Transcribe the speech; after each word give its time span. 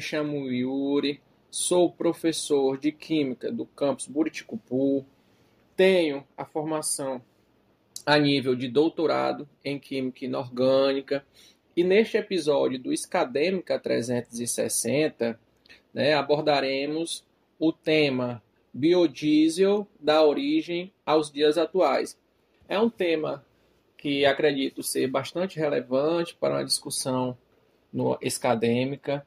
me 0.00 0.02
chamo 0.02 0.50
Yuri, 0.50 1.20
sou 1.50 1.92
professor 1.92 2.78
de 2.78 2.90
Química 2.90 3.52
do 3.52 3.66
campus 3.66 4.06
Buriticupu, 4.06 5.04
tenho 5.76 6.26
a 6.38 6.46
formação 6.46 7.20
a 8.06 8.18
nível 8.18 8.56
de 8.56 8.66
doutorado 8.66 9.46
em 9.62 9.78
Química 9.78 10.24
Inorgânica 10.24 11.22
e 11.76 11.84
neste 11.84 12.16
episódio 12.16 12.78
do 12.78 12.94
Escadêmica 12.94 13.78
360 13.78 15.38
né, 15.92 16.14
abordaremos 16.14 17.22
o 17.58 17.70
tema 17.70 18.42
biodiesel 18.72 19.86
da 20.00 20.24
origem 20.24 20.90
aos 21.04 21.30
dias 21.30 21.58
atuais. 21.58 22.18
É 22.66 22.78
um 22.80 22.88
tema 22.88 23.44
que 23.98 24.24
acredito 24.24 24.82
ser 24.82 25.08
bastante 25.08 25.58
relevante 25.58 26.34
para 26.34 26.54
uma 26.54 26.64
discussão 26.64 27.36
no 27.92 28.14
acadêmica. 28.14 29.26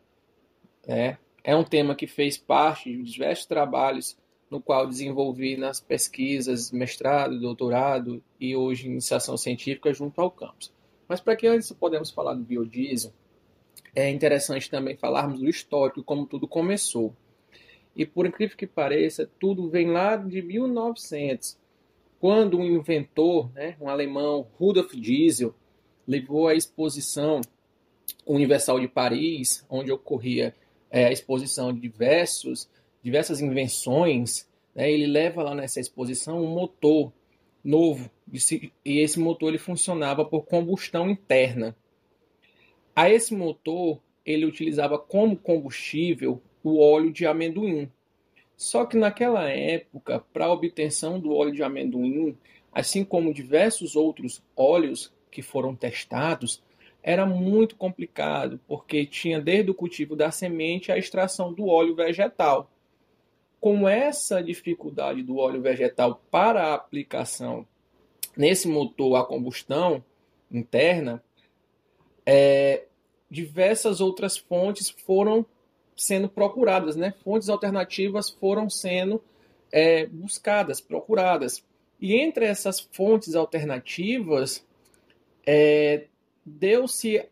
É, 0.88 1.18
é 1.44 1.56
um 1.56 1.64
tema 1.64 1.96
que 1.96 2.08
fez 2.08 2.38
parte 2.38 2.92
de 2.92 3.04
diversos 3.04 3.46
trabalhos 3.46 4.18
no 4.50 4.62
qual 4.62 4.86
desenvolvi 4.86 5.58
nas 5.58 5.82
pesquisas, 5.82 6.72
mestrado, 6.72 7.40
doutorado 7.40 8.24
e 8.40 8.56
hoje 8.56 8.88
iniciação 8.88 9.36
científica 9.36 9.94
junto 9.94 10.22
ao 10.22 10.30
campus. 10.30 10.72
Mas 11.08 11.20
para 11.20 11.36
que 11.36 11.48
antes 11.48 11.72
podemos 11.72 12.12
falar 12.12 12.36
do 12.36 12.44
biodiesel, 12.44 13.12
é 13.96 14.10
interessante 14.10 14.70
também 14.70 14.96
falarmos 14.96 15.40
do 15.40 15.50
histórico, 15.50 16.04
como 16.04 16.26
tudo 16.26 16.48
começou. 16.48 17.16
E 17.96 18.06
por 18.06 18.26
incrível 18.26 18.58
que 18.58 18.68
pareça, 18.68 19.30
tudo 19.40 19.70
vem 19.70 19.90
lá 19.92 20.16
de 20.16 20.42
1900, 20.42 21.58
quando 22.20 22.58
um 22.58 22.66
inventor, 22.66 23.52
né, 23.54 23.76
um 23.82 23.90
alemão, 23.90 24.48
Rudolf 24.58 24.94
Diesel, 24.94 25.54
levou 26.08 26.48
à 26.48 26.56
exposição 26.56 27.42
Universal 28.26 28.80
de 28.80 28.88
Paris, 28.88 29.66
onde 29.70 29.92
ocorria 29.92 30.56
é, 30.94 31.12
exposição 31.12 31.74
de 31.74 31.80
diversos, 31.80 32.70
diversas 33.02 33.42
invenções. 33.42 34.48
Né, 34.76 34.92
ele 34.92 35.08
leva 35.08 35.42
lá 35.42 35.56
nessa 35.56 35.80
exposição 35.80 36.40
um 36.40 36.54
motor 36.54 37.12
novo 37.64 38.12
e 38.86 39.00
esse 39.00 39.20
motor 39.20 39.50
ele 39.50 39.58
funcionava 39.58 40.24
por 40.24 40.46
combustão 40.46 41.10
interna. 41.10 41.76
A 42.96 43.10
esse 43.10 43.34
motor 43.34 44.00
ele 44.24 44.46
utilizava 44.46 45.00
como 45.00 45.36
combustível 45.36 46.42
o 46.64 46.80
óleo 46.80 47.12
de 47.12 47.26
amendoim. 47.26 47.92
Só 48.56 48.86
que 48.86 48.96
naquela 48.96 49.50
época, 49.50 50.20
para 50.32 50.46
a 50.46 50.54
obtenção 50.54 51.20
do 51.20 51.34
óleo 51.34 51.52
de 51.52 51.64
amendoim, 51.64 52.38
assim 52.72 53.04
como 53.04 53.34
diversos 53.34 53.96
outros 53.96 54.44
óleos 54.56 55.12
que 55.32 55.42
foram 55.42 55.76
testados, 55.76 56.62
era 57.04 57.26
muito 57.26 57.76
complicado, 57.76 58.60
porque 58.66 59.06
tinha 59.06 59.42
desde 59.42 59.70
o 59.70 59.76
cultivo 59.76 60.16
da 60.16 60.32
semente 60.32 60.90
a 60.90 60.98
extração 60.98 61.54
do 61.54 61.68
óleo 61.68 61.94
vegetal. 61.94 62.72
Com 63.60 63.88
essa 63.88 64.42
dificuldade 64.42 65.22
do 65.22 65.38
óleo 65.38 65.62
vegetal 65.62 66.22
para 66.32 66.64
a 66.64 66.74
aplicação 66.74 67.68
nesse 68.36 68.68
motor 68.68 69.18
a 69.18 69.26
combustão 69.26 70.04
interna, 70.50 71.22
é, 72.26 72.86
diversas 73.30 74.00
outras 74.00 74.38
fontes 74.38 74.90
foram 74.90 75.46
sendo 75.96 76.30
procuradas, 76.30 76.96
né? 76.96 77.14
Fontes 77.24 77.50
alternativas 77.50 78.30
foram 78.30 78.70
sendo 78.70 79.22
é, 79.72 80.06
buscadas, 80.06 80.80
procuradas. 80.80 81.64
E 82.00 82.16
entre 82.16 82.46
essas 82.46 82.80
fontes 82.80 83.36
alternativas, 83.36 84.66
é, 85.46 86.08
deu-se 86.46 87.28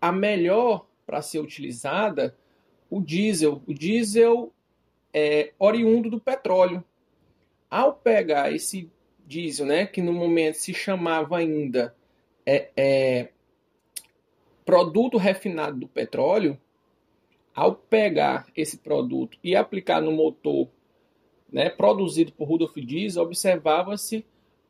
a 0.00 0.12
melhor 0.12 0.86
para 1.06 1.22
ser 1.22 1.38
utilizada 1.38 2.36
o 2.90 3.00
diesel. 3.00 3.62
O 3.66 3.74
diesel 3.74 4.52
é 5.12 5.52
oriundo 5.58 6.10
do 6.10 6.20
petróleo. 6.20 6.84
Ao 7.70 7.92
pegar 7.92 8.52
esse 8.52 8.90
diesel, 9.26 9.66
né, 9.66 9.86
que 9.86 10.00
no 10.00 10.12
momento 10.12 10.54
se 10.54 10.72
chamava 10.72 11.38
ainda 11.38 11.94
é, 12.44 12.70
é, 12.76 13.28
produto 14.64 15.16
refinado 15.16 15.80
do 15.80 15.88
petróleo, 15.88 16.58
ao 17.54 17.74
pegar 17.74 18.46
esse 18.54 18.78
produto 18.78 19.38
e 19.42 19.56
aplicar 19.56 20.00
no 20.00 20.12
motor 20.12 20.68
né, 21.50 21.70
produzido 21.70 22.32
por 22.32 22.48
Rudolf 22.48 22.76
Diesel, 22.76 23.22
observava-se 23.22 24.24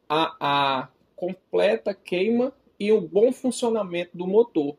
a, 0.09 0.37
a 0.39 0.89
completa 1.17 1.93
queima 1.93 2.53
e 2.79 2.93
o 2.93 3.01
bom 3.01 3.33
funcionamento 3.33 4.17
do 4.17 4.27
motor. 4.27 4.77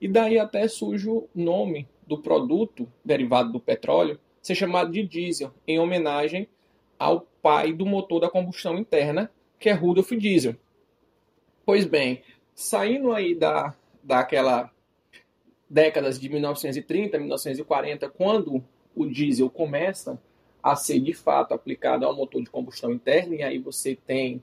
E 0.00 0.08
daí 0.08 0.38
até 0.38 0.68
surge 0.68 1.08
o 1.08 1.28
nome 1.34 1.88
do 2.06 2.18
produto 2.18 2.86
derivado 3.04 3.52
do 3.52 3.60
petróleo 3.60 4.18
ser 4.42 4.54
chamado 4.54 4.92
de 4.92 5.02
diesel, 5.02 5.50
em 5.66 5.78
homenagem 5.78 6.46
ao 6.98 7.22
pai 7.42 7.72
do 7.72 7.86
motor 7.86 8.20
da 8.20 8.30
combustão 8.30 8.78
interna, 8.78 9.30
que 9.58 9.70
é 9.70 9.72
Rudolf 9.72 10.10
Diesel. 10.12 10.54
Pois 11.64 11.86
bem, 11.86 12.22
saindo 12.54 13.12
aí 13.12 13.34
da, 13.34 13.74
daquela 14.02 14.70
décadas 15.68 16.20
de 16.20 16.28
1930, 16.28 17.18
1940, 17.18 18.08
quando 18.10 18.62
o 18.94 19.06
diesel 19.06 19.48
começa 19.48 20.20
a 20.62 20.76
ser 20.76 21.00
de 21.00 21.12
fato 21.12 21.52
aplicado 21.52 22.04
ao 22.04 22.14
motor 22.14 22.42
de 22.42 22.50
combustão 22.50 22.92
interna, 22.92 23.34
e 23.34 23.42
aí 23.42 23.58
você 23.58 23.96
tem 23.96 24.42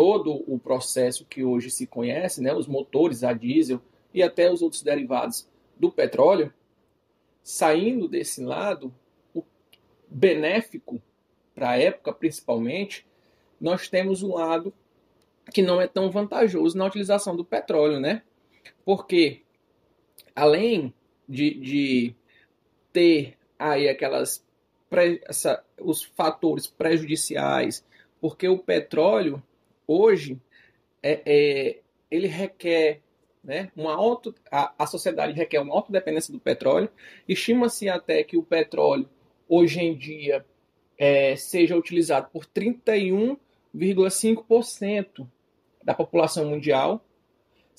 todo 0.00 0.42
o 0.50 0.58
processo 0.58 1.26
que 1.26 1.44
hoje 1.44 1.70
se 1.70 1.86
conhece, 1.86 2.40
né, 2.40 2.54
os 2.54 2.66
motores 2.66 3.22
a 3.22 3.34
diesel 3.34 3.82
e 4.14 4.22
até 4.22 4.50
os 4.50 4.62
outros 4.62 4.80
derivados 4.80 5.46
do 5.78 5.92
petróleo, 5.92 6.50
saindo 7.42 8.08
desse 8.08 8.42
lado, 8.42 8.94
o 9.34 9.44
benéfico 10.08 11.02
para 11.54 11.72
a 11.72 11.78
época 11.78 12.14
principalmente, 12.14 13.06
nós 13.60 13.90
temos 13.90 14.22
um 14.22 14.32
lado 14.36 14.72
que 15.52 15.60
não 15.60 15.78
é 15.78 15.86
tão 15.86 16.10
vantajoso 16.10 16.78
na 16.78 16.86
utilização 16.86 17.36
do 17.36 17.44
petróleo, 17.44 18.00
né? 18.00 18.22
Porque 18.86 19.42
além 20.34 20.94
de, 21.28 21.52
de 21.60 22.14
ter 22.90 23.36
aí 23.58 23.86
aquelas 23.86 24.42
essa, 25.26 25.62
os 25.78 26.02
fatores 26.02 26.66
prejudiciais, 26.66 27.84
porque 28.18 28.48
o 28.48 28.56
petróleo 28.56 29.42
hoje 29.90 30.38
é, 31.02 31.22
é 31.24 31.80
ele 32.10 32.26
requer 32.26 33.00
né, 33.42 33.70
uma 33.76 33.94
auto, 33.94 34.34
a, 34.50 34.74
a 34.78 34.86
sociedade 34.86 35.32
requer 35.32 35.60
uma 35.60 35.74
autodependência 35.74 36.30
do 36.32 36.40
petróleo. 36.40 36.90
Estima-se 37.28 37.88
até 37.88 38.22
que 38.22 38.36
o 38.36 38.42
petróleo 38.42 39.08
hoje 39.48 39.80
em 39.80 39.96
dia 39.96 40.44
é, 40.98 41.34
seja 41.36 41.74
utilizado 41.76 42.28
por 42.32 42.44
31,5% 42.46 45.26
da 45.82 45.94
população 45.94 46.44
mundial 46.44 47.02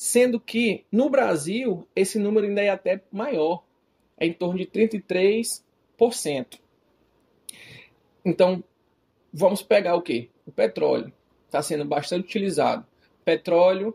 sendo 0.01 0.39
que 0.39 0.83
no 0.91 1.11
Brasil 1.11 1.87
esse 1.95 2.17
número 2.17 2.47
ainda 2.47 2.63
é 2.63 2.69
até 2.69 3.03
maior, 3.11 3.63
é 4.17 4.25
em 4.25 4.33
torno 4.33 4.57
de 4.57 4.65
33%. 4.65 6.59
Então, 8.25 8.63
vamos 9.31 9.61
pegar 9.61 9.93
o 9.93 10.01
que? 10.01 10.31
O 10.43 10.51
petróleo 10.51 11.13
está 11.51 11.61
sendo 11.61 11.83
bastante 11.83 12.23
utilizado. 12.23 12.85
Petróleo 13.25 13.93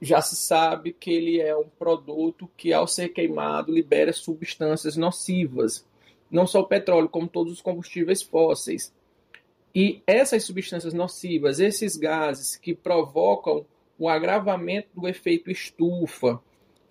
já 0.00 0.22
se 0.22 0.34
sabe 0.34 0.94
que 0.94 1.10
ele 1.10 1.38
é 1.38 1.54
um 1.54 1.68
produto 1.68 2.50
que, 2.56 2.72
ao 2.72 2.86
ser 2.86 3.10
queimado, 3.10 3.70
libera 3.70 4.10
substâncias 4.10 4.96
nocivas. 4.96 5.86
Não 6.30 6.46
só 6.46 6.60
o 6.60 6.66
petróleo, 6.66 7.10
como 7.10 7.28
todos 7.28 7.52
os 7.52 7.60
combustíveis 7.60 8.22
fósseis. 8.22 8.94
E 9.74 10.02
essas 10.06 10.44
substâncias 10.44 10.94
nocivas, 10.94 11.60
esses 11.60 11.96
gases 11.96 12.56
que 12.56 12.74
provocam 12.74 13.66
o 13.98 14.08
agravamento 14.08 14.88
do 14.94 15.06
efeito 15.06 15.50
estufa, 15.50 16.40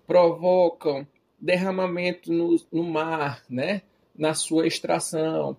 provocam 0.06 1.08
derramamento 1.40 2.32
no, 2.32 2.56
no 2.72 2.84
mar, 2.84 3.44
né, 3.50 3.82
na 4.16 4.36
sua 4.36 4.68
extração, 4.68 5.58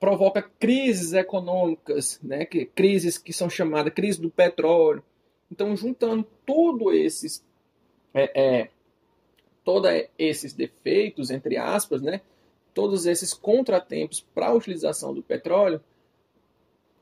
provoca 0.00 0.42
crises 0.42 1.12
econômicas, 1.12 2.18
né, 2.22 2.46
que, 2.46 2.64
crises 2.64 3.18
que 3.18 3.34
são 3.34 3.50
chamadas 3.50 3.92
crise 3.92 4.20
do 4.20 4.30
petróleo. 4.30 5.04
Então, 5.52 5.76
juntando 5.76 6.26
tudo 6.46 6.90
esses, 6.90 7.44
é, 8.14 8.40
é, 8.40 8.70
todos 9.62 9.90
esses 10.18 10.54
defeitos, 10.54 11.30
entre 11.30 11.58
aspas, 11.58 12.00
né, 12.00 12.22
todos 12.72 13.04
esses 13.04 13.34
contratempos 13.34 14.20
para 14.34 14.46
a 14.46 14.54
utilização 14.54 15.12
do 15.12 15.22
petróleo, 15.22 15.82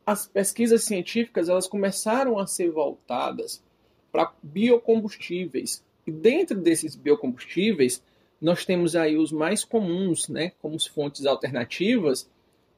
as 0.04 0.26
pesquisas 0.26 0.82
científicas 0.82 1.48
elas 1.48 1.68
começaram 1.68 2.38
a 2.38 2.46
ser 2.46 2.70
voltadas 2.70 3.62
para 4.10 4.32
biocombustíveis. 4.42 5.84
E 6.06 6.10
dentro 6.10 6.58
desses 6.58 6.96
biocombustíveis, 6.96 8.02
nós 8.40 8.64
temos 8.64 8.96
aí 8.96 9.16
os 9.16 9.30
mais 9.30 9.64
comuns, 9.64 10.28
né, 10.28 10.52
como 10.60 10.78
fontes 10.80 11.26
alternativas, 11.26 12.28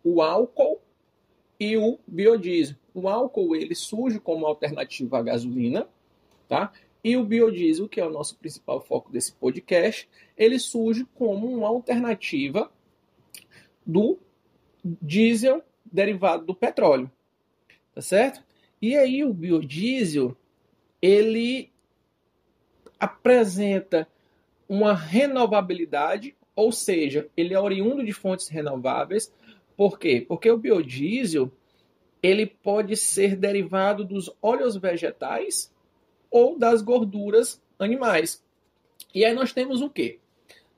o 0.04 0.22
álcool 0.22 0.80
e 1.58 1.76
o 1.76 1.98
biodiesel. 2.06 2.76
O 2.94 3.08
álcool 3.08 3.54
ele 3.54 3.74
surge 3.74 4.18
como 4.18 4.46
alternativa 4.46 5.18
à 5.18 5.22
gasolina, 5.22 5.88
tá? 6.48 6.72
E 7.02 7.16
o 7.16 7.24
biodiesel, 7.24 7.88
que 7.88 8.00
é 8.00 8.06
o 8.06 8.10
nosso 8.10 8.36
principal 8.36 8.80
foco 8.80 9.10
desse 9.10 9.32
podcast, 9.32 10.08
ele 10.36 10.58
surge 10.58 11.06
como 11.14 11.46
uma 11.46 11.68
alternativa 11.68 12.70
do 13.86 14.18
diesel 14.84 15.62
derivado 15.84 16.44
do 16.44 16.54
petróleo. 16.54 17.10
Tá 17.94 18.02
certo? 18.02 18.42
E 18.80 18.96
aí 18.96 19.24
o 19.24 19.32
biodiesel, 19.32 20.36
ele 21.00 21.70
apresenta 22.98 24.06
uma 24.68 24.94
renovabilidade, 24.94 26.36
ou 26.54 26.70
seja, 26.70 27.28
ele 27.36 27.54
é 27.54 27.60
oriundo 27.60 28.04
de 28.04 28.12
fontes 28.12 28.48
renováveis. 28.48 29.32
Por 29.80 29.98
quê? 29.98 30.22
Porque 30.28 30.50
o 30.50 30.58
biodiesel, 30.58 31.50
ele 32.22 32.44
pode 32.44 32.94
ser 32.98 33.34
derivado 33.34 34.04
dos 34.04 34.30
óleos 34.42 34.76
vegetais 34.76 35.72
ou 36.30 36.58
das 36.58 36.82
gorduras 36.82 37.62
animais. 37.78 38.44
E 39.14 39.24
aí 39.24 39.32
nós 39.32 39.54
temos 39.54 39.80
o 39.80 39.88
quê? 39.88 40.18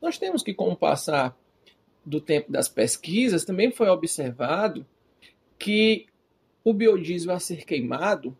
Nós 0.00 0.18
temos 0.18 0.40
que, 0.40 0.54
com 0.54 0.70
o 0.70 0.76
passar 0.76 1.36
do 2.06 2.20
tempo 2.20 2.52
das 2.52 2.68
pesquisas, 2.68 3.44
também 3.44 3.72
foi 3.72 3.88
observado 3.88 4.86
que 5.58 6.06
o 6.62 6.72
biodiesel 6.72 7.34
a 7.34 7.40
ser 7.40 7.64
queimado 7.64 8.36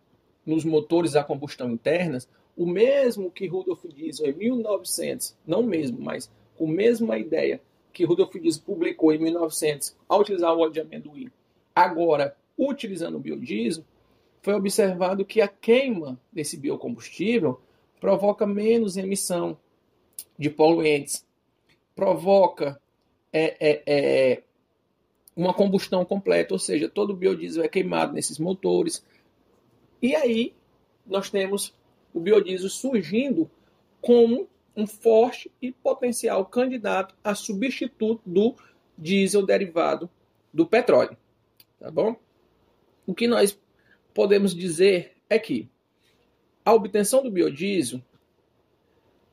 nos 0.47 0.65
motores 0.65 1.17
a 1.17 1.25
combustão 1.25 1.73
internas, 1.73 2.29
o 2.57 2.67
mesmo 2.67 3.33
que 3.33 3.49
Rudolf 3.49 3.85
Diesel 3.87 4.31
em 4.31 4.35
1900, 4.35 5.37
não 5.45 5.61
mesmo, 5.65 6.01
mas 6.01 6.31
com 6.55 6.69
a 6.69 6.73
mesma 6.73 7.19
ideia 7.19 7.61
que 7.93 8.05
Rudolf 8.05 8.33
Diesel 8.33 8.63
publicou 8.65 9.13
em 9.13 9.19
1900 9.19 9.97
ao 10.09 10.21
utilizar 10.21 10.55
o 10.55 10.61
óleo 10.61 10.73
de 10.73 10.81
amendoim, 10.81 11.31
agora 11.75 12.37
utilizando 12.59 13.17
o 13.17 13.21
biodiesel, 13.21 13.85
foi 14.43 14.55
observado 14.55 15.25
que 15.25 15.41
a 15.41 15.49
queima 15.49 16.19
desse 16.33 16.57
biocombustível 16.57 17.61
provoca 18.01 18.47
menos 18.47 18.97
emissão 18.97 19.57
de 20.37 20.51
poluentes, 20.51 21.25
provoca 21.95 22.81
é, 23.33 23.57
é, 23.61 23.83
é, 23.87 24.43
uma 25.37 25.55
combustão 25.55 26.05
completa, 26.05 26.53
ou 26.53 26.59
seja, 26.59 26.89
todo 26.89 27.11
o 27.11 27.17
biodiesel 27.17 27.63
é 27.63 27.69
queimado 27.69 28.13
nesses 28.13 28.39
motores. 28.39 29.05
E 30.01 30.17
aí 30.17 30.53
nós 31.07 31.31
temos 31.31 31.73
o 32.13 32.21
biodiesel 32.21 32.69
surgindo 32.69 33.49
como 34.01 34.49
um 34.77 34.87
forte 34.87 35.51
e 35.61 35.73
potencial 35.73 36.45
candidato 36.47 37.15
a 37.23 37.35
substituto 37.35 38.23
do 38.25 38.55
diesel 38.97 39.45
derivado 39.45 40.09
do 40.53 40.67
petróleo. 40.67 41.17
Tá 41.79 41.91
bom? 41.91 42.17
O 43.07 43.15
que 43.15 43.27
nós 43.27 43.59
podemos 44.15 44.55
dizer 44.55 45.13
é 45.29 45.39
que 45.39 45.69
a 46.65 46.73
obtenção 46.73 47.23
do 47.23 47.31
biodiesel 47.31 48.01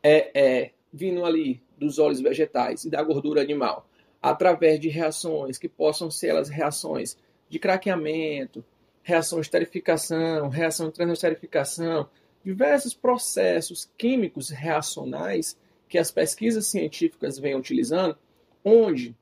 é, 0.02 0.32
é 0.40 0.72
vindo 0.92 1.24
ali 1.24 1.62
dos 1.78 2.00
óleos 2.00 2.20
vegetais 2.20 2.86
e 2.86 2.90
da 2.90 3.02
gordura 3.04 3.42
animal 3.42 3.88
através 4.22 4.80
de 4.80 4.90
reações 4.90 5.58
que 5.58 5.70
possam 5.70 6.12
ser 6.12 6.36
as 6.36 6.50
reações 6.50 7.18
de 7.48 7.58
craqueamento, 7.58 8.64
reação 9.02 9.40
de 9.40 9.48
esterificação, 9.48 10.50
reação 10.50 10.88
de 10.88 10.94
transesterificação, 10.94 12.10
diversos 12.44 12.94
processos 12.94 13.90
químicos 13.98 14.50
reacionais 14.50 15.58
que 15.88 15.98
as 15.98 16.12
pesquisas 16.12 16.68
científicas 16.68 17.38
vêm 17.40 17.56
utilizando, 17.56 18.18
onde 18.64 19.16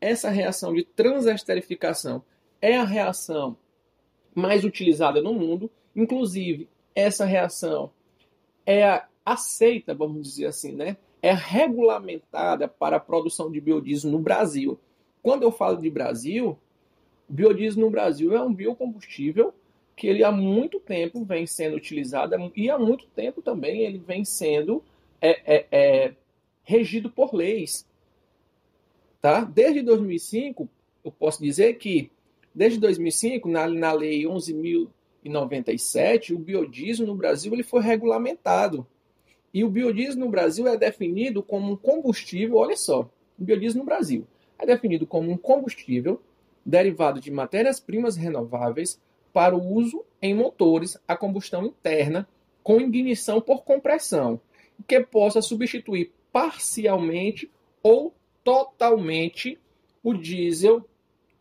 essa 0.00 0.30
reação 0.30 0.74
de 0.74 0.84
transesterificação 0.84 2.22
é 2.60 2.76
a 2.76 2.84
reação 2.84 3.56
mais 4.34 4.64
utilizada 4.64 5.20
no 5.20 5.34
mundo, 5.34 5.70
inclusive 5.94 6.68
essa 6.94 7.24
reação 7.24 7.90
é 8.64 9.02
aceita, 9.24 9.94
vamos 9.94 10.22
dizer 10.22 10.46
assim, 10.46 10.72
né? 10.72 10.96
é 11.26 11.32
regulamentada 11.32 12.68
para 12.68 12.96
a 12.96 13.00
produção 13.00 13.50
de 13.50 13.60
biodiesel 13.60 14.10
no 14.12 14.18
Brasil. 14.18 14.78
Quando 15.22 15.42
eu 15.42 15.50
falo 15.50 15.76
de 15.78 15.90
Brasil, 15.90 16.56
biodiesel 17.28 17.82
no 17.82 17.90
Brasil 17.90 18.32
é 18.32 18.40
um 18.40 18.54
biocombustível 18.54 19.52
que 19.96 20.06
ele 20.06 20.22
há 20.22 20.30
muito 20.30 20.78
tempo 20.78 21.24
vem 21.24 21.46
sendo 21.46 21.76
utilizado 21.76 22.34
e 22.54 22.70
há 22.70 22.78
muito 22.78 23.06
tempo 23.06 23.40
também 23.40 23.80
ele 23.80 23.98
vem 23.98 24.26
sendo 24.26 24.84
é, 25.22 25.56
é, 25.56 25.66
é, 25.72 26.12
regido 26.62 27.10
por 27.10 27.34
leis. 27.34 27.86
Tá? 29.22 29.42
Desde 29.42 29.80
2005, 29.80 30.68
eu 31.02 31.10
posso 31.10 31.42
dizer 31.42 31.78
que, 31.78 32.10
desde 32.54 32.78
2005, 32.78 33.48
na, 33.48 33.66
na 33.66 33.92
Lei 33.92 34.24
11.097, 34.24 36.34
o 36.34 36.38
biodiesel 36.38 37.06
no 37.06 37.14
Brasil 37.14 37.54
ele 37.54 37.62
foi 37.62 37.80
regulamentado. 37.80 38.86
E 39.52 39.62
o 39.64 39.70
biodiesel 39.70 40.20
no 40.20 40.28
Brasil 40.28 40.68
é 40.68 40.76
definido 40.76 41.42
como 41.42 41.72
um 41.72 41.76
combustível, 41.76 42.58
olha 42.58 42.76
só, 42.76 43.10
o 43.38 43.44
biodiesel 43.44 43.78
no 43.78 43.86
Brasil 43.86 44.26
é 44.58 44.66
definido 44.66 45.06
como 45.06 45.30
um 45.30 45.38
combustível 45.38 46.20
derivado 46.64 47.20
de 47.20 47.30
matérias-primas 47.30 48.16
renováveis 48.16 48.98
para 49.36 49.54
o 49.54 49.74
uso 49.74 50.02
em 50.22 50.34
motores 50.34 50.96
a 51.06 51.14
combustão 51.14 51.66
interna 51.66 52.26
com 52.62 52.80
ignição 52.80 53.38
por 53.38 53.64
compressão, 53.64 54.40
que 54.88 54.98
possa 54.98 55.42
substituir 55.42 56.10
parcialmente 56.32 57.50
ou 57.82 58.14
totalmente 58.42 59.60
o 60.02 60.14
diesel, 60.14 60.88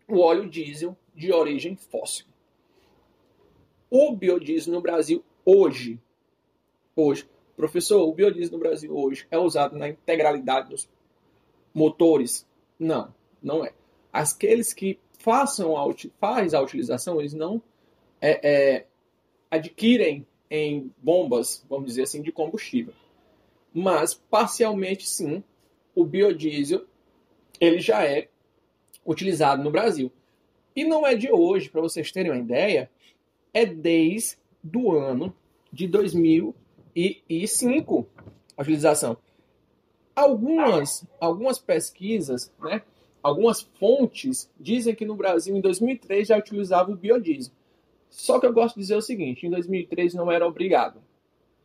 o 0.09 0.19
óleo 0.19 0.49
diesel 0.49 0.97
de 1.15 1.31
origem 1.31 1.77
fóssil. 1.77 2.25
O 3.89 4.13
biodiesel 4.13 4.73
no 4.73 4.81
Brasil 4.81 5.23
hoje, 5.45 5.97
hoje 6.97 7.25
Professor, 7.55 8.05
o 8.05 8.13
biodiesel 8.13 8.57
no 8.57 8.59
Brasil 8.59 8.93
hoje 8.93 9.25
é 9.31 9.37
usado 9.37 9.77
na 9.77 9.87
integralidade 9.87 10.67
dos 10.67 10.89
motores? 11.73 12.45
Não, 12.77 13.15
não 13.41 13.63
é. 13.63 13.71
Aqueles 14.11 14.73
que 14.73 14.99
façam 15.17 15.77
a, 15.77 15.95
faz 16.19 16.53
a 16.53 16.59
utilização, 16.59 17.21
eles 17.21 17.33
não 17.33 17.61
é, 18.21 18.49
é, 18.49 18.85
adquirem 19.49 20.25
em 20.49 20.91
bombas, 20.97 21.65
vamos 21.69 21.87
dizer 21.87 22.03
assim, 22.03 22.21
de 22.21 22.31
combustível. 22.31 22.93
Mas, 23.73 24.13
parcialmente, 24.13 25.07
sim, 25.07 25.43
o 25.93 26.05
biodiesel 26.05 26.85
ele 27.59 27.79
já 27.79 28.03
é 28.05 28.27
utilizado 29.05 29.63
no 29.63 29.71
Brasil. 29.71 30.11
E 30.75 30.83
não 30.83 31.05
é 31.05 31.15
de 31.15 31.31
hoje, 31.31 31.69
para 31.69 31.81
vocês 31.81 32.11
terem 32.11 32.31
uma 32.31 32.39
ideia, 32.39 32.89
é 33.53 33.65
desde 33.65 34.37
o 34.73 34.91
ano 34.91 35.33
de 35.71 35.87
2000 35.87 36.53
e, 36.95 37.21
e 37.29 37.47
cinco, 37.47 38.07
a 38.57 38.61
utilização. 38.61 39.17
Algumas, 40.15 41.05
algumas 41.19 41.59
pesquisas, 41.59 42.51
né, 42.59 42.81
algumas 43.21 43.61
fontes 43.61 44.49
dizem 44.59 44.95
que 44.95 45.05
no 45.05 45.15
Brasil, 45.15 45.55
em 45.55 45.61
2003, 45.61 46.27
já 46.27 46.37
utilizava 46.37 46.91
o 46.91 46.95
biodiesel. 46.95 47.53
Só 48.15 48.39
que 48.39 48.45
eu 48.45 48.53
gosto 48.53 48.75
de 48.75 48.81
dizer 48.81 48.95
o 48.95 49.01
seguinte, 49.01 49.45
em 49.45 49.49
2003 49.49 50.13
não 50.13 50.31
era 50.31 50.47
obrigado. 50.47 51.01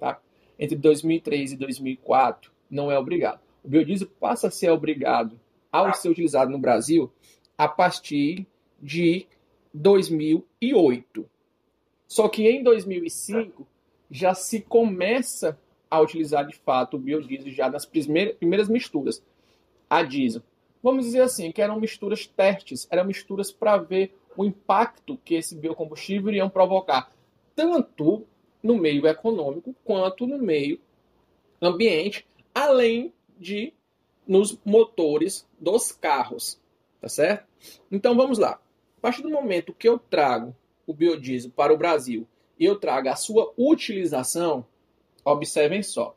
Tá? 0.00 0.21
Entre 0.59 0.76
2003 0.76 1.52
e 1.52 1.57
2004, 1.57 2.50
não 2.69 2.90
é 2.90 2.99
obrigado. 2.99 3.40
O 3.62 3.69
biodiesel 3.69 4.09
passa 4.19 4.49
a 4.49 4.50
ser 4.50 4.69
obrigado 4.71 5.38
ao 5.71 5.95
ser 5.95 6.09
utilizado 6.09 6.50
no 6.50 6.59
Brasil 6.59 7.11
a 7.57 7.69
partir 7.69 8.49
de 8.83 9.26
2008. 9.73 11.25
Só 12.09 12.28
que 12.28 12.49
em 12.49 12.64
2005 12.64 13.64
já 14.11 14.35
se 14.35 14.61
começa 14.61 15.57
a 15.88 16.00
utilizar 16.00 16.45
de 16.45 16.57
fato 16.57 16.97
o 16.97 17.00
biodiesel 17.00 17.52
já 17.52 17.71
nas 17.71 17.87
primeiras 17.87 18.69
misturas 18.69 19.23
a 19.88 20.02
diesel. 20.02 20.42
Vamos 20.83 21.04
dizer 21.04 21.21
assim, 21.21 21.52
que 21.52 21.62
eram 21.62 21.78
misturas 21.78 22.26
testes, 22.26 22.88
eram 22.90 23.04
misturas 23.04 23.52
para 23.52 23.76
ver 23.76 24.12
o 24.37 24.44
impacto 24.44 25.18
que 25.25 25.34
esse 25.34 25.56
biocombustível 25.56 26.30
iriam 26.30 26.49
provocar, 26.49 27.12
tanto 27.54 28.26
no 28.62 28.76
meio 28.76 29.06
econômico 29.06 29.75
quanto 29.84 30.26
no 30.26 30.38
meio 30.38 30.80
ambiente, 31.60 32.26
além 32.54 33.12
de 33.38 33.72
nos 34.26 34.58
motores 34.64 35.46
dos 35.58 35.92
carros, 35.92 36.60
tá 37.00 37.08
certo? 37.08 37.46
Então 37.90 38.14
vamos 38.14 38.38
lá. 38.38 38.60
A 38.99 39.00
partir 39.00 39.22
do 39.22 39.30
momento 39.30 39.75
que 39.75 39.88
eu 39.88 39.99
trago 39.99 40.54
o 40.87 40.94
biodiesel 40.94 41.50
para 41.50 41.72
o 41.72 41.76
Brasil 41.76 42.26
e 42.58 42.64
eu 42.64 42.76
trago 42.76 43.08
a 43.08 43.16
sua 43.16 43.52
utilização, 43.56 44.64
observem 45.25 45.82
só. 45.82 46.16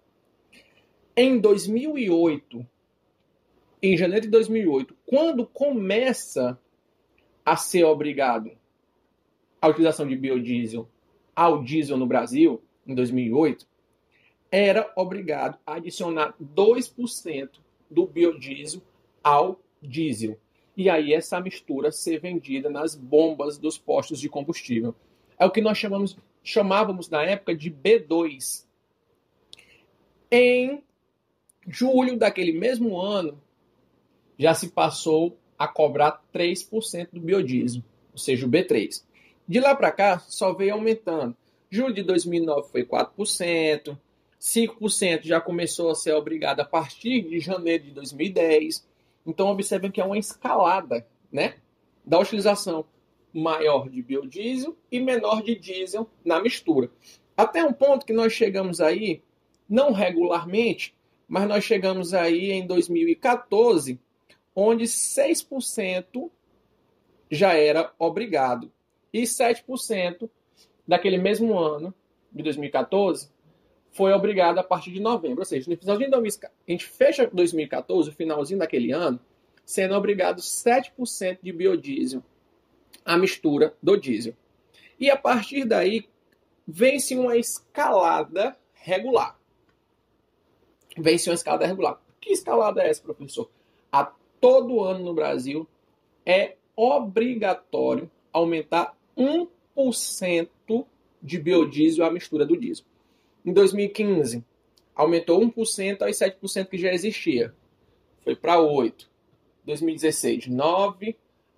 Em 1.16 1.40
2008, 1.40 2.66
em 3.82 3.98
janeiro 3.98 4.26
de 4.26 4.32
2008, 4.32 4.96
quando 5.06 5.46
começa 5.46 6.60
a 7.46 7.56
ser 7.56 7.84
obrigado 7.84 8.52
a 9.62 9.68
utilização 9.68 10.08
de 10.08 10.16
biodiesel 10.16 10.88
ao 11.36 11.64
diesel 11.64 11.98
no 11.98 12.06
Brasil, 12.06 12.62
em 12.86 12.94
2008, 12.94 13.66
era 14.52 14.92
obrigado 14.96 15.58
a 15.66 15.76
adicionar 15.76 16.36
2% 16.42 17.50
do 17.90 18.06
biodiesel 18.06 18.82
ao 19.24 19.60
diesel. 19.82 20.38
E 20.76 20.90
aí 20.90 21.14
essa 21.14 21.40
mistura 21.40 21.92
ser 21.92 22.20
vendida 22.20 22.70
nas 22.70 22.96
bombas 22.96 23.58
dos 23.58 23.78
postos 23.78 24.20
de 24.20 24.28
combustível. 24.30 24.94
É 25.40 25.46
o 25.46 25.52
que 25.52 25.62
nós 25.62 25.78
chamamos 25.78 26.18
chamávamos 26.44 27.10
na 27.10 27.24
época 27.24 27.56
de 27.56 27.72
B2. 27.72 28.66
Em 30.30 30.84
julho 31.68 32.18
daquele 32.18 32.52
mesmo 32.52 33.00
ano, 33.00 33.42
já 34.38 34.54
se 34.54 34.70
passou 34.70 35.38
a 35.58 35.68
cobrar 35.68 36.22
3% 36.34 37.10
do 37.12 37.20
biodiesel, 37.20 37.84
ou 38.12 38.18
seja, 38.18 38.46
o 38.46 38.50
B3. 38.50 39.04
De 39.48 39.60
lá 39.60 39.76
para 39.76 39.92
cá, 39.92 40.20
só 40.20 40.54
veio 40.54 40.74
aumentando. 40.74 41.36
Julho 41.70 41.94
de 41.94 42.04
2009 42.04 42.70
foi 42.70 42.86
4%, 42.86 43.98
5% 44.40 45.24
já 45.24 45.40
começou 45.40 45.90
a 45.90 45.96
ser 45.96 46.14
obrigado 46.14 46.60
a 46.60 46.66
partir 46.66 47.22
de 47.22 47.40
janeiro 47.40 47.86
de 47.86 47.92
2010. 47.92 48.86
Então, 49.26 49.48
observem 49.48 49.90
que 49.90 50.02
é 50.02 50.06
uma 50.06 50.18
escalada 50.18 51.06
né, 51.32 51.56
da 52.06 52.20
utilização 52.20 52.86
maior 53.34 53.90
de 53.90 54.02
biodiesel 54.02 54.78
e 54.92 55.00
menor 55.00 55.42
de 55.42 55.56
diesel 55.56 56.10
na 56.24 56.42
mistura. 56.42 56.92
Até 57.36 57.64
um 57.64 57.74
ponto 57.74 58.06
que 58.06 58.14
nós 58.14 58.34
chegamos 58.34 58.80
aí, 58.80 59.22
não 59.68 59.92
regularmente, 59.92 60.94
mas 61.28 61.48
nós 61.48 61.64
chegamos 61.64 62.14
aí 62.14 62.52
em 62.52 62.68
2014, 62.68 64.00
onde 64.56 64.86
6% 64.86 66.30
já 67.30 67.54
era 67.54 67.92
obrigado 67.98 68.72
e 69.12 69.24
7% 69.24 70.30
daquele 70.88 71.18
mesmo 71.18 71.58
ano, 71.58 71.94
de 72.32 72.44
2014, 72.44 73.30
foi 73.92 74.12
obrigado 74.12 74.58
a 74.58 74.64
partir 74.64 74.92
de 74.92 75.00
novembro. 75.00 75.40
Ou 75.40 75.46
seja, 75.46 75.70
no 75.70 75.78
finalzinho 75.78 76.08
de 76.08 76.12
2014, 76.12 76.56
a 76.68 76.72
gente 76.72 76.86
fecha 76.86 77.28
2014, 77.28 78.10
o 78.10 78.14
finalzinho 78.14 78.60
daquele 78.60 78.92
ano, 78.92 79.20
sendo 79.64 79.94
obrigado 79.96 80.42
7% 80.42 81.38
de 81.42 81.52
biodiesel 81.52 82.24
a 83.06 83.18
mistura 83.18 83.76
do 83.82 83.98
diesel. 83.98 84.34
E 85.00 85.10
a 85.10 85.18
partir 85.18 85.66
daí 85.66 86.08
vem-se 86.68 87.16
uma 87.16 87.38
escalada 87.38 88.58
regular. 88.74 89.38
Vem-se 90.98 91.30
uma 91.30 91.36
escalada 91.36 91.66
regular. 91.66 92.02
Que 92.22 92.32
escalada 92.32 92.82
é 92.82 92.90
essa, 92.90 93.02
professor? 93.02 93.50
A 93.92 94.14
todo 94.44 94.84
ano 94.84 95.06
no 95.06 95.14
Brasil 95.14 95.66
é 96.26 96.58
obrigatório 96.76 98.12
aumentar 98.34 98.94
1% 99.18 100.86
de 101.22 101.40
biodiesel 101.40 102.06
à 102.06 102.12
mistura 102.12 102.46
do 102.46 102.58
diesel. 102.58 102.86
Em 103.46 103.54
2015, 103.54 104.44
aumentou 104.94 105.40
1% 105.40 106.02
aos 106.02 106.18
7% 106.18 106.68
que 106.68 106.78
já 106.78 106.92
existia. 106.92 107.56
Foi 108.22 108.36
para 108.36 108.58
8%. 108.58 109.08
2016, 109.66 110.50
9%. 110.50 111.16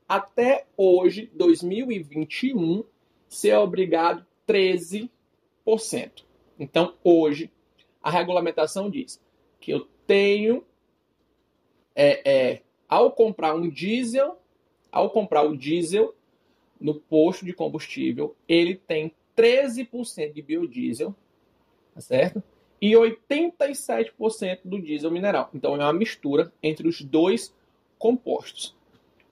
Até 0.08 0.68
hoje, 0.78 1.32
2021, 1.34 2.84
ser 3.28 3.56
obrigado 3.58 4.24
13%. 4.48 5.10
Então, 6.60 6.94
hoje, 7.04 7.50
a 8.00 8.12
regulamentação 8.12 8.92
diz 8.92 9.20
que 9.60 9.72
eu 9.72 9.88
tenho, 10.06 10.64
é, 11.96 12.22
é, 12.32 12.62
ao 12.88 13.12
comprar 13.12 13.56
um 13.56 13.70
diesel, 13.70 14.38
ao 14.92 15.10
comprar 15.10 15.44
o 15.44 15.58
diesel 15.58 16.16
no 16.80 16.96
posto 16.96 17.46
de 17.46 17.54
combustível, 17.54 18.36
ele 18.48 18.76
tem 18.76 19.12
13% 19.36 20.34
de 20.34 20.42
biodiesel, 20.42 21.16
tá 21.94 22.02
certo? 22.02 22.44
E 22.82 22.92
87% 22.92 24.60
do 24.64 24.82
diesel 24.82 25.12
mineral. 25.12 25.50
Então 25.54 25.76
é 25.76 25.80
uma 25.80 25.94
mistura 25.94 26.52
entre 26.62 26.88
os 26.88 27.02
dois 27.02 27.54
compostos. 27.98 28.76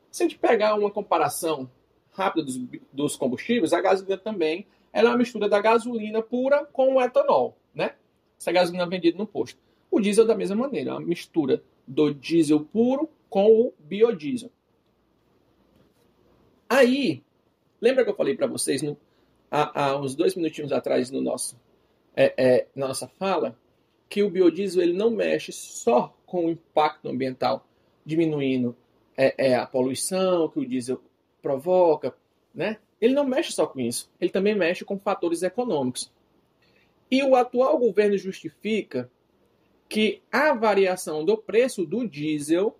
Se 0.09 0.23
a 0.23 0.27
gente 0.27 0.37
pegar 0.37 0.75
uma 0.75 0.89
comparação 0.89 1.69
rápida 2.11 2.45
dos, 2.45 2.57
dos 2.91 3.15
combustíveis, 3.15 3.73
a 3.73 3.81
gasolina 3.81 4.17
também 4.17 4.65
ela 4.91 5.09
é 5.09 5.11
uma 5.11 5.17
mistura 5.17 5.49
da 5.49 5.59
gasolina 5.59 6.21
pura 6.21 6.65
com 6.65 6.95
o 6.95 7.01
etanol, 7.01 7.57
né? 7.73 7.95
Essa 8.39 8.51
gasolina 8.51 8.83
é 8.83 8.87
vendida 8.87 9.17
no 9.17 9.25
posto. 9.25 9.59
O 9.89 9.99
diesel 9.99 10.25
da 10.25 10.35
mesma 10.35 10.55
maneira, 10.55 10.91
é 10.91 10.93
uma 10.93 11.01
mistura 11.01 11.63
do 11.87 12.13
diesel 12.13 12.59
puro 12.59 13.09
com 13.33 13.51
o 13.51 13.73
biodiesel. 13.79 14.51
Aí, 16.69 17.23
lembra 17.81 18.03
que 18.03 18.11
eu 18.11 18.15
falei 18.15 18.37
para 18.37 18.45
vocês 18.45 18.83
no, 18.83 18.95
há, 19.49 19.97
uns 19.97 20.13
dois 20.13 20.35
minutinhos 20.35 20.71
atrás 20.71 21.09
no 21.09 21.19
nosso, 21.19 21.59
é, 22.15 22.31
é, 22.37 22.67
na 22.75 22.89
nossa 22.89 23.07
fala 23.07 23.57
que 24.07 24.21
o 24.21 24.29
biodiesel 24.29 24.83
ele 24.83 24.93
não 24.93 25.09
mexe 25.09 25.51
só 25.51 26.15
com 26.27 26.45
o 26.45 26.49
impacto 26.51 27.09
ambiental, 27.09 27.65
diminuindo 28.05 28.77
é, 29.17 29.49
é, 29.49 29.55
a 29.55 29.65
poluição 29.65 30.47
que 30.47 30.59
o 30.59 30.65
diesel 30.67 31.01
provoca, 31.41 32.15
né? 32.53 32.77
Ele 33.01 33.15
não 33.15 33.25
mexe 33.25 33.51
só 33.51 33.65
com 33.65 33.79
isso, 33.79 34.11
ele 34.21 34.29
também 34.29 34.53
mexe 34.53 34.85
com 34.85 34.99
fatores 34.99 35.41
econômicos. 35.41 36.13
E 37.09 37.23
o 37.23 37.35
atual 37.35 37.79
governo 37.79 38.15
justifica 38.15 39.09
que 39.89 40.21
a 40.31 40.53
variação 40.53 41.25
do 41.25 41.35
preço 41.35 41.83
do 41.83 42.07
diesel 42.07 42.77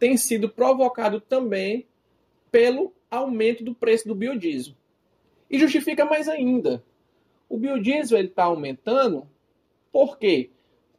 tem 0.00 0.16
sido 0.16 0.48
provocado 0.48 1.20
também 1.20 1.86
pelo 2.50 2.92
aumento 3.10 3.62
do 3.62 3.74
preço 3.74 4.08
do 4.08 4.14
biodiesel. 4.14 4.74
E 5.48 5.58
justifica 5.58 6.06
mais 6.06 6.26
ainda. 6.26 6.82
O 7.48 7.58
biodiesel 7.58 8.18
está 8.20 8.44
aumentando 8.44 9.28
por 9.92 10.18
quê? 10.18 10.50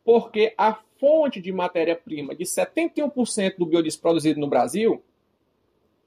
Porque 0.03 0.53
a 0.55 0.75
fonte 0.99 1.41
de 1.41 1.51
matéria-prima 1.51 2.35
de 2.35 2.43
71% 2.43 3.57
do 3.57 3.65
biodiesel 3.65 4.01
produzido 4.01 4.39
no 4.39 4.47
Brasil 4.47 5.03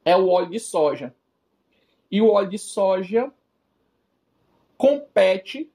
é 0.05 0.17
o 0.17 0.29
óleo 0.29 0.51
de 0.51 0.61
soja. 0.61 1.13
E 2.09 2.23
o 2.23 2.31
óleo 2.31 2.51
de 2.51 2.59
soja 2.59 3.33
compete 4.77 5.69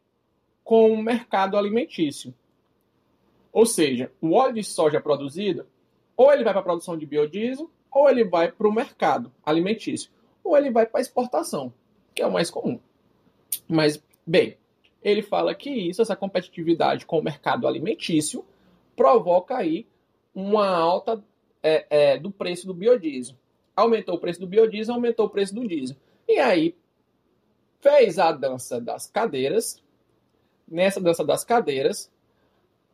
com 0.64 0.94
o 0.94 1.04
mercado 1.04 1.58
alimentício. 1.58 2.34
Ou 3.52 3.66
seja, 3.66 4.10
o 4.22 4.34
óleo 4.34 4.54
de 4.54 4.64
soja 4.64 5.02
produzido, 5.02 5.68
ou 6.20 6.34
ele 6.34 6.44
vai 6.44 6.52
para 6.52 6.60
a 6.60 6.64
produção 6.66 6.98
de 6.98 7.06
biodiesel, 7.06 7.72
ou 7.90 8.10
ele 8.10 8.26
vai 8.26 8.52
para 8.52 8.68
o 8.68 8.74
mercado 8.74 9.32
alimentício, 9.42 10.12
ou 10.44 10.58
ele 10.58 10.70
vai 10.70 10.86
para 10.86 11.00
exportação, 11.00 11.74
que 12.14 12.22
é 12.22 12.28
o 12.28 12.32
mais 12.32 12.52
comum. 12.52 12.78
Mas, 13.70 14.04
bem, 14.28 14.58
ele 15.02 15.22
fala 15.22 15.56
que 15.56 15.70
isso, 15.70 16.02
essa 16.02 16.18
competitividade 16.18 17.06
com 17.06 17.20
o 17.20 17.24
mercado 17.24 17.66
alimentício, 17.66 18.44
provoca 18.98 19.56
aí 19.56 19.88
uma 20.36 20.68
alta 20.68 21.24
é, 21.64 21.86
é, 21.90 22.18
do 22.18 22.30
preço 22.30 22.68
do 22.68 22.74
biodiesel. 22.74 23.38
Aumentou 23.74 24.16
o 24.16 24.20
preço 24.20 24.42
do 24.42 24.48
biodiesel, 24.48 24.96
aumentou 24.96 25.28
o 25.28 25.30
preço 25.30 25.56
do 25.56 25.66
diesel. 25.66 25.96
E 26.28 26.38
aí 26.38 26.76
fez 27.80 28.20
a 28.20 28.34
dança 28.34 28.82
das 28.82 29.08
cadeiras. 29.08 29.82
Nessa 30.68 31.00
dança 31.00 31.24
das 31.24 31.46
cadeiras, 31.46 32.12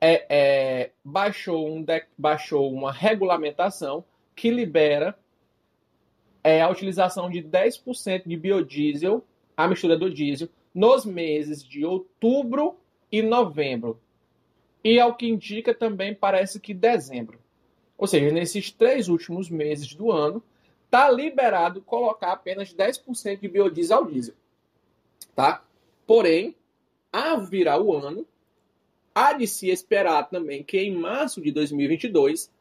é, 0.06 0.26
é 0.30 0.92
baixou, 1.04 1.68
um 1.68 1.82
de, 1.82 2.04
baixou 2.18 2.72
uma 2.72 2.92
regulamentação 2.92 4.04
que 4.36 4.52
libera 4.52 5.18
é, 6.44 6.62
a 6.62 6.70
utilização 6.70 7.30
de 7.30 7.42
10% 7.42 8.28
de 8.28 8.38
biodiesel, 8.38 9.26
a 9.58 9.68
mistura 9.68 9.98
do 9.98 10.12
diesel, 10.12 10.48
nos 10.74 11.06
meses 11.06 11.64
de 11.64 11.84
outubro 11.84 12.76
e 13.12 13.22
novembro 13.22 14.00
e, 14.84 15.00
ao 15.00 15.16
que 15.16 15.28
indica, 15.28 15.74
também 15.74 16.14
parece 16.14 16.60
que 16.60 16.74
dezembro. 16.74 17.40
Ou 17.98 18.06
seja, 18.06 18.32
nesses 18.32 18.72
três 18.72 19.08
últimos 19.08 19.50
meses 19.50 19.96
do 19.96 20.12
ano, 20.12 20.44
está 20.86 21.10
liberado 21.10 21.82
colocar 21.82 22.34
apenas 22.34 22.72
10% 22.72 23.40
de 23.40 23.48
biodiesel 23.48 23.98
ao 23.98 24.06
diesel. 24.06 24.36
Tá? 25.36 25.64
Porém, 26.06 26.56
a 27.12 27.36
virar 27.38 27.82
o 27.82 27.96
ano, 27.96 28.28
há 29.16 29.32
de 29.32 29.48
se 29.48 29.70
esperar 29.70 30.30
também 30.30 30.62
que 30.62 30.78
em 30.78 30.94
março 30.94 31.42
de 31.42 31.50
2022 31.50 32.52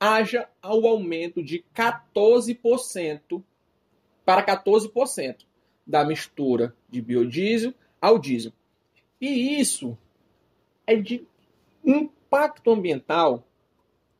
haja 0.00 0.48
o 0.62 0.88
aumento 0.88 1.40
de 1.40 1.64
14% 1.72 3.42
para 4.24 4.44
14% 4.44 5.46
da 5.86 6.04
mistura 6.04 6.74
de 6.90 7.00
biodiesel 7.00 7.72
ao 8.00 8.18
diesel. 8.18 8.52
E 9.20 9.60
isso 9.60 9.96
é 10.86 10.96
de 10.96 11.24
impacto 11.84 12.72
ambiental 12.72 13.46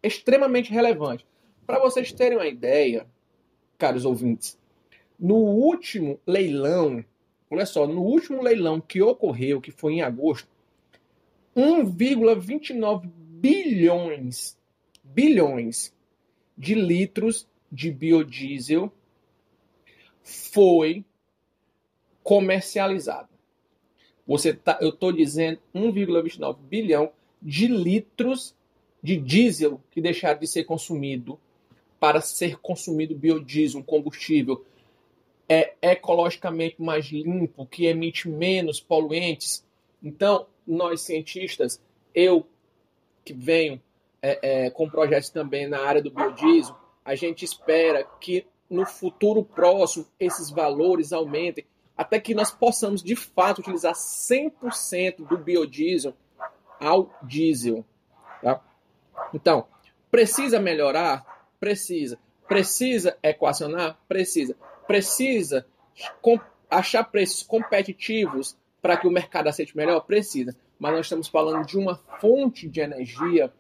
extremamente 0.02 0.70
relevante. 0.70 1.26
Para 1.66 1.80
vocês 1.80 2.12
terem 2.12 2.38
uma 2.38 2.46
ideia, 2.46 3.06
caros 3.76 4.04
ouvintes, 4.04 4.58
no 5.18 5.36
último 5.36 6.20
leilão, 6.26 7.04
olha 7.50 7.66
só, 7.66 7.86
no 7.86 8.02
último 8.02 8.42
leilão 8.42 8.80
que 8.80 9.02
ocorreu, 9.02 9.60
que 9.60 9.70
foi 9.70 9.94
em 9.94 10.02
agosto, 10.02 10.48
1,29 11.56 13.06
bilhões, 13.06 14.58
bilhões 15.02 15.94
de 16.56 16.74
litros 16.74 17.46
de 17.70 17.90
biodiesel 17.90 18.92
foi 20.22 21.04
comercializado. 22.22 23.28
Você 24.26 24.54
tá, 24.54 24.78
eu 24.80 24.88
estou 24.88 25.12
dizendo 25.12 25.60
1,29 25.74 26.56
bilhão 26.60 27.12
de 27.42 27.66
litros 27.66 28.54
de 29.02 29.16
diesel 29.18 29.80
que 29.90 30.00
deixaram 30.00 30.40
de 30.40 30.46
ser 30.46 30.64
consumido 30.64 31.38
para 32.00 32.20
ser 32.20 32.58
consumido 32.58 33.14
biodiesel, 33.14 33.80
um 33.80 33.82
combustível 33.82 34.64
é 35.48 35.74
ecologicamente 35.82 36.80
mais 36.80 37.06
limpo, 37.06 37.66
que 37.66 37.86
emite 37.86 38.28
menos 38.28 38.80
poluentes. 38.80 39.64
Então, 40.02 40.46
nós 40.66 41.02
cientistas, 41.02 41.80
eu 42.14 42.46
que 43.24 43.32
venho 43.32 43.80
é, 44.22 44.66
é, 44.66 44.70
com 44.70 44.88
projetos 44.88 45.30
também 45.30 45.66
na 45.66 45.80
área 45.80 46.02
do 46.02 46.10
biodiesel, 46.10 46.76
a 47.04 47.14
gente 47.14 47.44
espera 47.44 48.04
que 48.20 48.46
no 48.68 48.86
futuro 48.86 49.44
próximo 49.44 50.06
esses 50.18 50.50
valores 50.50 51.12
aumentem, 51.12 51.64
até 51.96 52.18
que 52.18 52.34
nós 52.34 52.50
possamos 52.50 53.02
de 53.02 53.14
fato 53.14 53.60
utilizar 53.60 53.94
100% 53.94 55.26
do 55.26 55.38
biodiesel 55.38 56.14
ao 56.80 57.10
diesel. 57.22 57.84
Tá? 58.42 58.60
Então, 59.32 59.66
precisa 60.10 60.58
melhorar? 60.58 61.48
Precisa. 61.60 62.18
Precisa 62.48 63.16
equacionar? 63.22 63.98
Precisa. 64.08 64.56
Precisa 64.86 65.66
achar 66.68 67.04
preços 67.04 67.42
competitivos 67.42 68.56
para 68.84 68.98
que 68.98 69.08
o 69.08 69.10
mercado 69.10 69.48
aceite 69.48 69.74
melhor? 69.74 69.98
Precisa. 70.00 70.54
Mas 70.78 70.92
nós 70.92 71.06
estamos 71.06 71.26
falando 71.26 71.64
de 71.64 71.78
uma 71.78 71.94
fonte 72.20 72.68
de 72.68 72.80
energia 72.82 73.50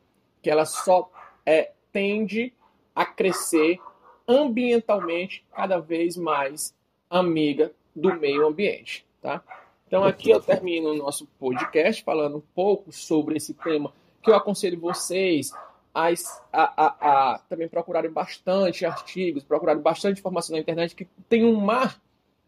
que 0.42 0.50
ela 0.50 0.66
só 0.66 1.10
é, 1.46 1.72
tende 1.90 2.52
a 2.94 3.06
crescer 3.06 3.80
ambientalmente 4.28 5.42
cada 5.56 5.78
vez 5.78 6.18
mais 6.18 6.76
amiga 7.08 7.72
do 7.96 8.14
meio 8.14 8.46
ambiente, 8.46 9.06
tá? 9.22 9.42
Então 9.86 10.04
aqui 10.04 10.28
eu 10.28 10.42
termino 10.42 10.90
o 10.90 10.94
nosso 10.94 11.26
podcast 11.38 12.04
falando 12.04 12.36
um 12.36 12.42
pouco 12.54 12.92
sobre 12.92 13.38
esse 13.38 13.54
tema 13.54 13.94
que 14.22 14.28
eu 14.28 14.34
aconselho 14.34 14.78
vocês 14.78 15.54
a, 15.94 16.12
a, 16.52 17.32
a, 17.32 17.38
também 17.48 17.66
procurarem 17.66 18.10
bastante 18.10 18.84
artigos, 18.84 19.42
procurarem 19.42 19.80
bastante 19.80 20.20
informação 20.20 20.54
na 20.54 20.60
internet, 20.60 20.94
que 20.94 21.08
tem 21.30 21.46
um 21.46 21.58
mar 21.58 21.98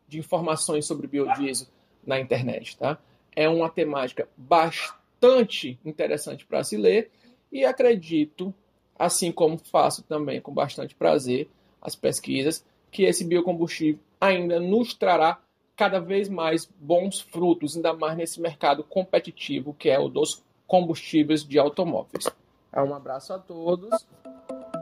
de 0.06 0.18
informações 0.18 0.84
sobre 0.84 1.06
biodiesel 1.06 1.68
na 2.06 2.20
internet, 2.20 2.76
tá? 2.78 2.98
É 3.34 3.48
uma 3.48 3.68
temática 3.68 4.28
bastante 4.36 5.78
interessante 5.84 6.46
para 6.46 6.64
se 6.64 6.76
ler 6.76 7.10
e 7.52 7.64
acredito, 7.64 8.54
assim 8.98 9.32
como 9.32 9.58
faço 9.58 10.02
também 10.04 10.40
com 10.40 10.52
bastante 10.52 10.94
prazer 10.94 11.48
as 11.82 11.94
pesquisas, 11.94 12.64
que 12.90 13.04
esse 13.04 13.24
biocombustível 13.24 14.00
ainda 14.20 14.58
nos 14.58 14.94
trará 14.94 15.38
cada 15.76 16.00
vez 16.00 16.28
mais 16.28 16.64
bons 16.80 17.20
frutos, 17.20 17.76
ainda 17.76 17.92
mais 17.92 18.16
nesse 18.16 18.40
mercado 18.40 18.82
competitivo 18.82 19.74
que 19.74 19.90
é 19.90 19.98
o 19.98 20.08
dos 20.08 20.42
combustíveis 20.66 21.44
de 21.44 21.58
automóveis. 21.58 22.26
Um 22.74 22.94
abraço 22.94 23.32
a 23.32 23.38
todos 23.38 24.06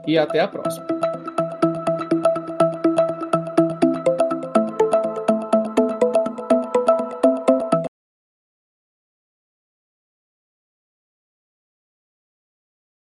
e 0.06 0.18
até 0.18 0.40
a 0.40 0.48
próxima. 0.48 1.03